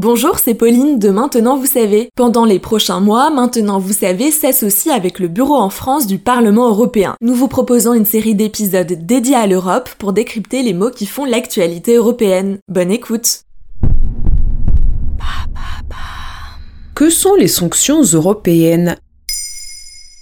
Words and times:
Bonjour, 0.00 0.38
c'est 0.38 0.54
Pauline 0.54 1.00
de 1.00 1.10
Maintenant 1.10 1.56
Vous 1.56 1.66
savez. 1.66 2.10
Pendant 2.14 2.44
les 2.44 2.60
prochains 2.60 3.00
mois, 3.00 3.30
Maintenant 3.30 3.80
Vous 3.80 3.92
savez 3.92 4.30
s'associe 4.30 4.94
avec 4.94 5.18
le 5.18 5.26
Bureau 5.26 5.56
en 5.56 5.70
France 5.70 6.06
du 6.06 6.18
Parlement 6.18 6.68
européen. 6.68 7.16
Nous 7.20 7.34
vous 7.34 7.48
proposons 7.48 7.94
une 7.94 8.04
série 8.04 8.36
d'épisodes 8.36 8.86
dédiés 8.86 9.34
à 9.34 9.48
l'Europe 9.48 9.90
pour 9.98 10.12
décrypter 10.12 10.62
les 10.62 10.72
mots 10.72 10.92
qui 10.92 11.04
font 11.04 11.24
l'actualité 11.24 11.96
européenne. 11.96 12.60
Bonne 12.68 12.92
écoute 12.92 13.40
Que 16.94 17.10
sont 17.10 17.34
les 17.34 17.48
sanctions 17.48 18.04
européennes? 18.04 18.98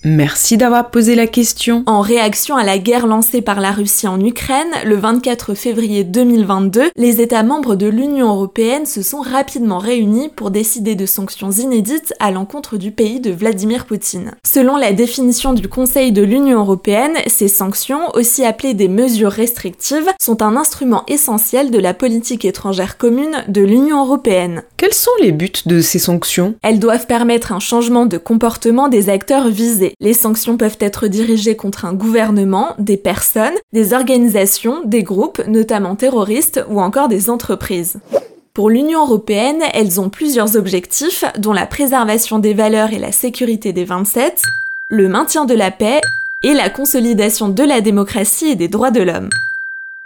Merci 0.08 0.56
d'avoir 0.56 0.92
posé 0.92 1.16
la 1.16 1.26
question. 1.26 1.82
En 1.86 2.00
réaction 2.00 2.54
à 2.54 2.62
la 2.62 2.78
guerre 2.78 3.08
lancée 3.08 3.42
par 3.42 3.60
la 3.60 3.72
Russie 3.72 4.06
en 4.06 4.20
Ukraine, 4.20 4.70
le 4.84 4.94
24 4.94 5.54
février 5.54 6.04
2022, 6.04 6.90
les 6.94 7.20
États 7.20 7.42
membres 7.42 7.74
de 7.74 7.88
l'Union 7.88 8.28
européenne 8.28 8.86
se 8.86 9.02
sont 9.02 9.20
rapidement 9.20 9.78
réunis 9.78 10.28
pour 10.28 10.52
décider 10.52 10.94
de 10.94 11.06
sanctions 11.06 11.50
inédites 11.50 12.14
à 12.20 12.30
l'encontre 12.30 12.76
du 12.76 12.92
pays 12.92 13.18
de 13.18 13.32
Vladimir 13.32 13.84
Poutine. 13.84 14.36
Selon 14.46 14.76
la 14.76 14.92
définition 14.92 15.54
du 15.54 15.66
Conseil 15.66 16.12
de 16.12 16.22
l'Union 16.22 16.60
européenne, 16.60 17.16
ces 17.26 17.48
sanctions, 17.48 18.08
aussi 18.14 18.44
appelées 18.44 18.74
des 18.74 18.86
mesures 18.86 19.32
restrictives, 19.32 20.12
sont 20.22 20.40
un 20.40 20.56
instrument 20.56 21.02
essentiel 21.08 21.72
de 21.72 21.80
la 21.80 21.94
politique 21.94 22.44
étrangère 22.44 22.96
commune 22.96 23.42
de 23.48 23.62
l'Union 23.62 24.04
européenne. 24.04 24.62
Quels 24.76 24.94
sont 24.94 25.10
les 25.20 25.32
buts 25.32 25.50
de 25.66 25.80
ces 25.80 25.98
sanctions? 25.98 26.54
Elles 26.62 26.78
doivent 26.78 27.08
permettre 27.08 27.50
un 27.50 27.58
changement 27.58 28.06
de 28.06 28.18
comportement 28.18 28.86
des 28.86 29.08
acteurs 29.08 29.48
visés. 29.48 29.95
Les 29.98 30.12
sanctions 30.12 30.58
peuvent 30.58 30.76
être 30.80 31.06
dirigées 31.06 31.56
contre 31.56 31.86
un 31.86 31.94
gouvernement, 31.94 32.74
des 32.78 32.98
personnes, 32.98 33.54
des 33.72 33.94
organisations, 33.94 34.82
des 34.84 35.02
groupes, 35.02 35.42
notamment 35.46 35.96
terroristes 35.96 36.62
ou 36.68 36.82
encore 36.82 37.08
des 37.08 37.30
entreprises. 37.30 37.98
Pour 38.52 38.68
l'Union 38.68 39.06
européenne, 39.06 39.62
elles 39.72 39.98
ont 40.00 40.10
plusieurs 40.10 40.56
objectifs, 40.56 41.24
dont 41.38 41.54
la 41.54 41.66
préservation 41.66 42.38
des 42.38 42.52
valeurs 42.52 42.92
et 42.92 42.98
la 42.98 43.12
sécurité 43.12 43.72
des 43.72 43.84
27, 43.84 44.42
le 44.88 45.08
maintien 45.08 45.46
de 45.46 45.54
la 45.54 45.70
paix 45.70 46.00
et 46.42 46.52
la 46.52 46.68
consolidation 46.68 47.48
de 47.48 47.62
la 47.62 47.80
démocratie 47.80 48.50
et 48.50 48.54
des 48.54 48.68
droits 48.68 48.90
de 48.90 49.02
l'homme. 49.02 49.30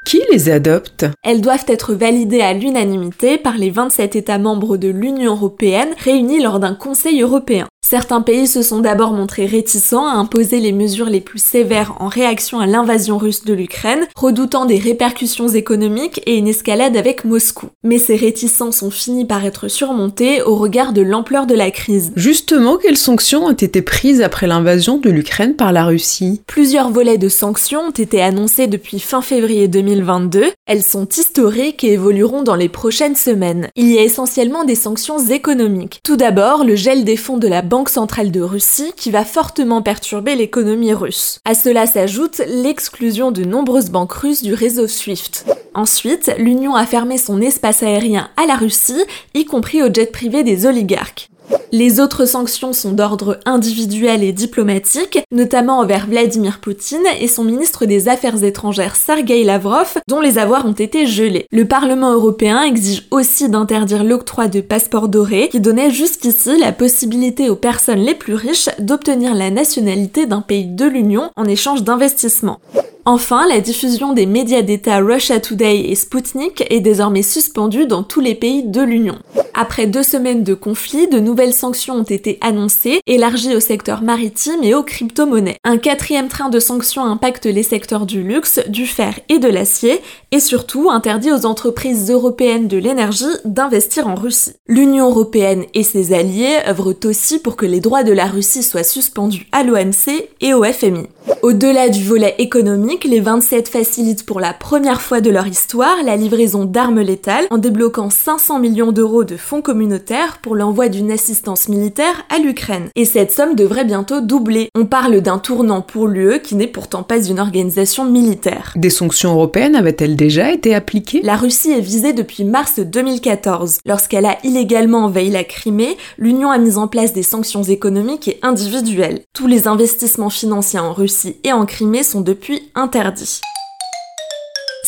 Qui 0.04 0.22
les 0.32 0.48
adopte? 0.48 1.04
Elles 1.22 1.41
doivent 1.41 1.66
être 1.69 1.94
validées 1.94 2.41
à 2.41 2.54
l'unanimité 2.54 3.38
par 3.38 3.58
les 3.58 3.70
27 3.70 4.16
États 4.16 4.38
membres 4.38 4.77
de 4.77 4.88
l'Union 4.88 5.32
européenne 5.32 5.91
réunis 5.98 6.42
lors 6.42 6.58
d'un 6.58 6.75
Conseil 6.75 7.22
européen. 7.22 7.69
Certains 7.91 8.20
pays 8.20 8.46
se 8.46 8.62
sont 8.62 8.78
d'abord 8.78 9.14
montrés 9.14 9.46
réticents 9.46 10.06
à 10.06 10.12
imposer 10.12 10.60
les 10.60 10.70
mesures 10.70 11.10
les 11.10 11.20
plus 11.20 11.42
sévères 11.42 11.97
en 11.98 12.06
réaction 12.06 12.60
à 12.60 12.66
l'invasion 12.69 13.19
russe 13.19 13.44
de 13.44 13.52
l'Ukraine, 13.52 14.06
redoutant 14.14 14.64
des 14.64 14.78
répercussions 14.78 15.48
économiques 15.48 16.22
et 16.24 16.36
une 16.36 16.47
escalade 16.47 16.97
avec 16.97 17.24
Moscou. 17.24 17.66
Mais 17.82 17.98
ces 17.98 18.14
réticences 18.14 18.84
ont 18.84 18.92
fini 18.92 19.24
par 19.24 19.44
être 19.44 19.66
surmontées 19.66 20.41
au 20.41 20.55
regard 20.55 20.92
de 20.92 21.02
l'ampleur 21.02 21.48
de 21.48 21.55
la 21.56 21.72
crise. 21.72 22.12
Justement, 22.14 22.77
quelles 22.77 22.97
sanctions 22.97 23.47
ont 23.47 23.50
été 23.50 23.82
prises 23.82 24.22
après 24.22 24.47
l'invasion 24.47 24.98
de 24.98 25.10
l'Ukraine 25.10 25.56
par 25.56 25.72
la 25.72 25.84
Russie? 25.84 26.42
Plusieurs 26.47 26.92
volets 26.92 27.19
de 27.19 27.28
sanctions 27.28 27.88
ont 27.88 27.91
été 27.91 28.22
annoncés 28.22 28.69
depuis 28.69 29.00
fin 29.00 29.20
février 29.20 29.66
2022. 29.66 30.44
Elles 30.64 30.84
sont 30.84 31.08
historiques 31.08 31.82
et 31.82 31.94
évolueront 31.94 32.44
dans 32.44 32.54
les 32.54 32.69
prochaines 32.69 33.16
semaines. 33.16 33.66
Il 33.75 33.91
y 33.91 33.98
a 33.98 34.02
essentiellement 34.02 34.62
des 34.62 34.77
sanctions 34.77 35.19
économiques. 35.19 35.98
Tout 36.04 36.16
d'abord, 36.16 36.62
le 36.62 36.77
gel 36.77 37.02
des 37.02 37.16
fonds 37.16 37.38
de 37.38 37.48
la 37.48 37.62
Banque 37.62 37.80
centrale 37.89 38.31
de 38.31 38.41
Russie 38.41 38.92
qui 38.97 39.11
va 39.11 39.25
fortement 39.25 39.83
perturber 39.83 40.36
l'économie 40.36 40.92
russe. 40.92 41.39
À 41.45 41.55
cela 41.55 41.87
s'ajoute 41.87 42.42
l'exclusion 42.47 43.31
de 43.31 43.45
nombreuses 43.45 43.91
banques 43.91 44.12
russes 44.12 44.42
du 44.42 44.55
réseau 44.55 44.87
SWIFT. 44.87 45.47
Ensuite, 45.75 46.33
l'Union 46.39 46.75
a 46.75 46.84
fermé 46.84 47.17
son 47.17 47.41
espace 47.41 47.83
aérien 47.83 48.28
à 48.37 48.47
la 48.47 48.56
Russie, 48.56 49.05
y 49.34 49.45
compris 49.45 49.83
aux 49.83 49.92
jets 49.92 50.06
privés 50.06 50.42
des 50.42 50.67
oligarques. 50.67 51.30
Les 51.72 52.00
autres 52.00 52.24
sanctions 52.24 52.72
sont 52.72 52.90
d'ordre 52.90 53.38
individuel 53.46 54.24
et 54.24 54.32
diplomatique, 54.32 55.20
notamment 55.30 55.78
envers 55.78 56.08
Vladimir 56.08 56.58
Poutine 56.58 57.06
et 57.20 57.28
son 57.28 57.44
ministre 57.44 57.86
des 57.86 58.08
Affaires 58.08 58.42
étrangères 58.42 58.97
Sergei 58.97 59.44
Lavrov, 59.44 59.98
dont 60.09 60.20
les 60.20 60.38
avoirs 60.38 60.66
ont 60.66 60.72
été 60.72 61.06
gelés. 61.06 61.47
Le 61.53 61.64
Parlement 61.66 62.12
européen 62.12 62.62
exige 62.62 63.06
aussi 63.12 63.48
d'interdire 63.48 64.03
l'octroi 64.03 64.48
de 64.48 64.60
passeports 64.60 65.09
dorés, 65.09 65.48
qui 65.48 65.60
donnait 65.60 65.92
jusqu'ici 65.92 66.59
la 66.59 66.72
possibilité 66.72 67.48
aux 67.48 67.56
personnes 67.56 68.00
les 68.00 68.16
plus 68.16 68.34
riches 68.34 68.69
d'obtenir 68.80 69.36
la 69.36 69.50
nationalité 69.50 70.26
d'un 70.26 70.41
pays 70.41 70.66
de 70.66 70.86
l'Union 70.86 71.30
en 71.36 71.44
échange 71.44 71.84
d'investissements. 71.84 72.59
Enfin, 73.04 73.47
la 73.48 73.60
diffusion 73.60 74.12
des 74.12 74.26
médias 74.26 74.62
d'État 74.62 74.98
Russia 74.98 75.38
Today 75.38 75.88
et 75.88 75.94
Sputnik 75.94 76.66
est 76.69 76.80
désormais 76.80 77.22
suspendue 77.22 77.86
dans 77.86 78.03
tous 78.03 78.20
les 78.20 78.34
pays 78.34 78.64
de 78.64 78.82
l'Union. 78.82 79.19
Après 79.62 79.87
deux 79.87 80.03
semaines 80.03 80.43
de 80.43 80.54
conflit, 80.54 81.06
de 81.06 81.21
nouvelles 81.21 81.53
sanctions 81.53 81.97
ont 81.97 82.03
été 82.03 82.38
annoncées, 82.41 83.03
élargies 83.06 83.54
au 83.54 83.60
secteur 83.60 84.00
maritime 84.00 84.62
et 84.62 84.75
aux 84.75 84.82
crypto-monnaies. 84.82 85.59
Un 85.65 85.76
quatrième 85.76 86.28
train 86.28 86.48
de 86.48 86.59
sanctions 86.59 87.04
impacte 87.04 87.44
les 87.44 87.62
secteurs 87.62 88.06
du 88.06 88.22
luxe, 88.22 88.60
du 88.69 88.87
fer 88.87 89.21
et 89.28 89.38
de 89.38 89.48
l'acier, 89.48 90.00
et 90.31 90.41
surtout 90.41 90.88
interdit 90.88 91.31
aux 91.31 91.44
entreprises 91.44 92.10
européennes 92.10 92.69
de 92.69 92.78
l'énergie 92.78 93.26
d'investir 93.44 94.09
en 94.09 94.15
Russie. 94.15 94.54
L'Union 94.66 95.10
européenne 95.10 95.66
et 95.75 95.82
ses 95.82 96.15
alliés 96.15 96.60
œuvrent 96.66 96.97
aussi 97.04 97.38
pour 97.38 97.56
que 97.56 97.66
les 97.66 97.81
droits 97.81 98.03
de 98.03 98.15
la 98.15 98.28
Russie 98.28 98.62
soient 98.62 98.82
suspendus 98.82 99.47
à 99.53 99.62
l'OMC 99.62 100.27
et 100.41 100.54
au 100.54 100.65
FMI. 100.65 101.06
Au-delà 101.42 101.88
du 101.88 102.04
volet 102.04 102.34
économique, 102.38 103.04
les 103.04 103.20
27 103.20 103.68
facilitent 103.68 104.26
pour 104.26 104.41
la 104.41 104.52
première 104.52 105.00
fois 105.00 105.20
de 105.20 105.30
leur 105.30 105.46
histoire 105.46 105.96
la 106.04 106.16
livraison 106.16 106.64
d'armes 106.64 107.00
létales 107.00 107.46
en 107.50 107.58
débloquant 107.58 108.10
500 108.10 108.58
millions 108.58 108.92
d'euros 108.92 109.24
de 109.24 109.36
fonds 109.36 109.62
communautaires 109.62 110.38
pour 110.42 110.54
l'envoi 110.54 110.88
d'une 110.88 111.10
assistance 111.10 111.68
militaire 111.68 112.24
à 112.28 112.38
l'Ukraine. 112.38 112.88
Et 112.94 113.04
cette 113.04 113.32
somme 113.32 113.54
devrait 113.54 113.84
bientôt 113.84 114.20
doubler. 114.20 114.68
On 114.74 114.86
parle 114.86 115.20
d'un 115.20 115.38
tournant 115.38 115.82
pour 115.82 116.08
l'UE 116.08 116.41
qui 116.42 116.56
n'est 116.56 116.66
pourtant 116.66 117.02
pas 117.02 117.22
une 117.22 117.41
organisation 117.41 118.04
militaire. 118.04 118.72
Des 118.76 118.91
sanctions 118.91 119.32
européennes 119.32 119.76
avaient-elles 119.76 120.16
déjà 120.16 120.52
été 120.52 120.74
appliquées? 120.74 121.22
La 121.22 121.36
Russie 121.36 121.72
est 121.72 121.80
visée 121.80 122.12
depuis 122.12 122.44
mars 122.44 122.80
2014. 122.80 123.78
Lorsqu'elle 123.86 124.26
a 124.26 124.38
illégalement 124.44 125.04
envahi 125.04 125.30
la 125.30 125.44
Crimée, 125.44 125.97
l'Union 126.18 126.50
a 126.50 126.58
mis 126.58 126.76
en 126.76 126.88
place 126.88 127.12
des 127.12 127.22
sanctions 127.22 127.62
économiques 127.62 128.28
et 128.28 128.38
individuelles. 128.42 129.20
Tous 129.32 129.47
les 129.47 129.68
investissements 129.68 130.30
financiers 130.30 130.78
en 130.78 130.92
Russie 130.92 131.19
et 131.44 131.53
en 131.53 131.66
Crimée 131.66 132.03
sont 132.03 132.20
depuis 132.20 132.70
interdits. 132.75 133.41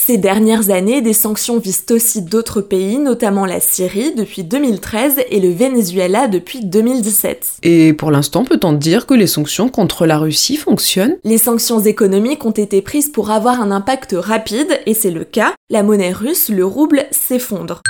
Ces 0.04 0.18
dernières 0.18 0.70
années, 0.70 1.00
des 1.00 1.12
sanctions 1.12 1.58
visent 1.58 1.86
aussi 1.90 2.22
d'autres 2.22 2.60
pays, 2.60 2.98
notamment 2.98 3.46
la 3.46 3.60
Syrie 3.60 4.12
depuis 4.16 4.42
2013 4.42 5.20
et 5.30 5.38
le 5.38 5.50
Venezuela 5.50 6.26
depuis 6.26 6.64
2017. 6.64 7.58
Et 7.62 7.92
pour 7.92 8.10
l'instant, 8.10 8.44
peut-on 8.44 8.72
dire 8.72 9.06
que 9.06 9.14
les 9.14 9.28
sanctions 9.28 9.68
contre 9.68 10.04
la 10.04 10.18
Russie 10.18 10.56
fonctionnent? 10.56 11.16
Les 11.22 11.38
sanctions 11.38 11.78
économiques 11.78 12.44
ont 12.44 12.50
été 12.50 12.82
prises 12.82 13.10
pour 13.10 13.30
avoir 13.30 13.60
un 13.60 13.70
impact 13.70 14.16
rapide, 14.18 14.80
et 14.86 14.94
c'est 14.94 15.12
le 15.12 15.22
cas. 15.22 15.54
La 15.70 15.84
monnaie 15.84 16.12
russe, 16.12 16.48
le 16.48 16.66
rouble, 16.66 17.06
s'effondre. 17.12 17.80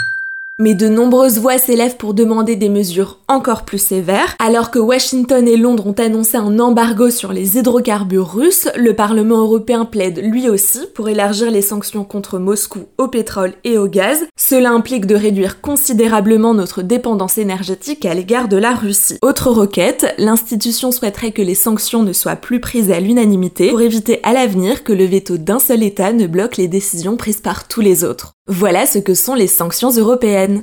Mais 0.58 0.74
de 0.74 0.86
nombreuses 0.86 1.38
voix 1.38 1.56
s'élèvent 1.56 1.96
pour 1.96 2.12
demander 2.12 2.56
des 2.56 2.68
mesures 2.68 3.18
encore 3.26 3.64
plus 3.64 3.78
sévères. 3.78 4.36
Alors 4.38 4.70
que 4.70 4.78
Washington 4.78 5.48
et 5.48 5.56
Londres 5.56 5.86
ont 5.86 5.92
annoncé 5.92 6.36
un 6.36 6.58
embargo 6.58 7.10
sur 7.10 7.32
les 7.32 7.56
hydrocarbures 7.56 8.30
russes, 8.30 8.68
le 8.76 8.94
Parlement 8.94 9.38
européen 9.38 9.86
plaide 9.86 10.20
lui 10.22 10.50
aussi 10.50 10.80
pour 10.94 11.08
élargir 11.08 11.50
les 11.50 11.62
sanctions 11.62 12.04
contre 12.04 12.38
Moscou 12.38 12.80
au 12.98 13.08
pétrole 13.08 13.54
et 13.64 13.78
au 13.78 13.88
gaz. 13.88 14.24
Cela 14.36 14.70
implique 14.70 15.06
de 15.06 15.16
réduire 15.16 15.62
considérablement 15.62 16.52
notre 16.52 16.82
dépendance 16.82 17.38
énergétique 17.38 18.04
à 18.04 18.12
l'égard 18.12 18.48
de 18.48 18.58
la 18.58 18.74
Russie. 18.74 19.18
Autre 19.22 19.50
requête, 19.50 20.14
l'institution 20.18 20.92
souhaiterait 20.92 21.32
que 21.32 21.42
les 21.42 21.54
sanctions 21.54 22.02
ne 22.02 22.12
soient 22.12 22.36
plus 22.36 22.60
prises 22.60 22.92
à 22.92 23.00
l'unanimité 23.00 23.70
pour 23.70 23.80
éviter 23.80 24.20
à 24.22 24.34
l'avenir 24.34 24.84
que 24.84 24.92
le 24.92 25.06
veto 25.06 25.38
d'un 25.38 25.58
seul 25.58 25.82
État 25.82 26.12
ne 26.12 26.26
bloque 26.26 26.58
les 26.58 26.68
décisions 26.68 27.16
prises 27.16 27.40
par 27.40 27.66
tous 27.66 27.80
les 27.80 28.04
autres. 28.04 28.34
Voilà 28.52 28.84
ce 28.84 28.98
que 28.98 29.14
sont 29.14 29.34
les 29.34 29.46
sanctions 29.46 29.90
européennes. 29.90 30.60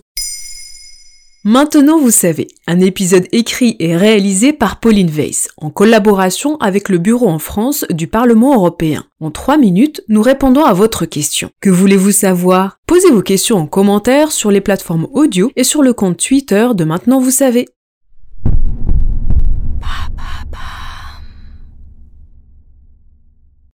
Maintenant 1.44 1.97
vous 1.97 2.11
savez, 2.11 2.47
un 2.68 2.80
épisode 2.81 3.25
écrit 3.31 3.75
et 3.80 3.97
réalisé 3.97 4.53
par 4.53 4.80
Pauline 4.80 5.09
Weiss, 5.09 5.50
en 5.57 5.71
collaboration 5.71 6.57
avec 6.57 6.89
le 6.89 7.00
Bureau 7.00 7.27
en 7.27 7.39
France 7.39 7.86
du 7.89 8.06
Parlement 8.06 8.53
européen. 8.53 9.06
En 9.19 9.31
trois 9.31 9.57
minutes, 9.57 10.03
nous 10.07 10.21
répondons 10.21 10.63
à 10.63 10.74
votre 10.74 11.06
question. 11.06 11.50
Que 11.62 11.71
voulez-vous 11.71 12.12
savoir? 12.12 12.77
Posez 12.86 13.09
vos 13.09 13.24
questions 13.24 13.57
en 13.57 13.65
commentaire 13.65 14.31
sur 14.31 14.51
les 14.51 14.62
plateformes 14.62 15.07
audio 15.12 15.51
et 15.56 15.63
sur 15.63 15.81
le 15.81 15.94
compte 15.94 16.18
Twitter 16.18 16.68
de 16.75 16.83
Maintenant 16.83 17.19
vous 17.19 17.31
savez. 17.31 17.68